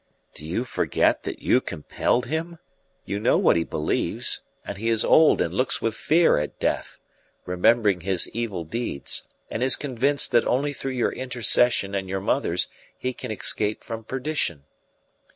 "Do 0.33 0.47
you 0.47 0.63
forget 0.63 1.21
that 1.25 1.43
you 1.43 1.61
compelled 1.61 2.25
him? 2.25 2.57
You 3.05 3.19
know 3.19 3.37
what 3.37 3.55
he 3.55 3.63
believes; 3.63 4.41
and 4.65 4.79
he 4.79 4.89
is 4.89 5.05
old 5.05 5.39
and 5.41 5.53
looks 5.53 5.79
with 5.79 5.93
fear 5.93 6.39
at 6.39 6.59
death, 6.59 6.97
remembering 7.45 8.01
his 8.01 8.27
evil 8.29 8.63
deeds, 8.63 9.27
and 9.51 9.61
is 9.61 9.75
convinced 9.75 10.31
that 10.31 10.47
only 10.47 10.73
through 10.73 10.93
your 10.93 11.11
intercession 11.11 11.93
and 11.93 12.09
your 12.09 12.19
mother's 12.19 12.67
he 12.97 13.13
can 13.13 13.29
escape 13.29 13.83
from 13.83 14.03
perdition. 14.03 14.63